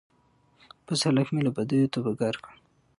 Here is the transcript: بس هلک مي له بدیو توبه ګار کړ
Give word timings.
بس 0.85 0.99
هلک 1.07 1.27
مي 1.35 1.41
له 1.45 1.51
بدیو 1.55 1.91
توبه 1.93 2.11
ګار 2.21 2.35
کړ 2.43 2.53